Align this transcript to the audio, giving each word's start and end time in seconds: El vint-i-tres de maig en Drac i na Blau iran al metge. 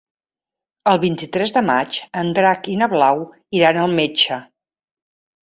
El 0.91 0.99
vint-i-tres 1.03 1.53
de 1.57 1.63
maig 1.67 1.99
en 2.21 2.31
Drac 2.39 2.71
i 2.77 2.79
na 2.81 2.89
Blau 2.95 3.23
iran 3.61 3.79
al 3.83 3.95
metge. 4.01 4.41